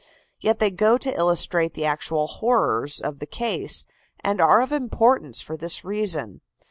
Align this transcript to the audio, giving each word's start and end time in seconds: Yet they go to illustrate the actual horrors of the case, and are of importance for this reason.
Yet 0.39 0.57
they 0.57 0.71
go 0.71 0.97
to 0.97 1.13
illustrate 1.15 1.75
the 1.75 1.85
actual 1.85 2.25
horrors 2.25 2.99
of 3.01 3.19
the 3.19 3.27
case, 3.27 3.85
and 4.23 4.41
are 4.41 4.63
of 4.63 4.71
importance 4.71 5.41
for 5.41 5.55
this 5.55 5.83
reason. 5.83 6.41